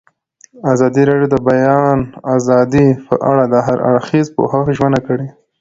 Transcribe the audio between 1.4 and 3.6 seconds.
د بیان آزادي په اړه د